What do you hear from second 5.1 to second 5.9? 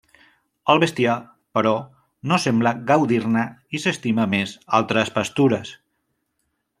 pastures.